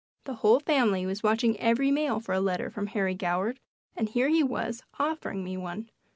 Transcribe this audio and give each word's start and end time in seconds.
The 0.23 0.33
whole 0.33 0.59
family 0.59 1.05
was 1.05 1.21
watching 1.21 1.59
every 1.59 1.91
mail 1.91 2.19
for 2.19 2.33
a 2.33 2.39
letter 2.39 2.71
from 2.71 2.87
Harry 2.87 3.13
Goward 3.13 3.59
and 3.95 4.09
here 4.09 4.29
he 4.29 4.41
was 4.41 4.81
offering 4.99 5.43
me 5.43 5.57
one! 5.57 5.91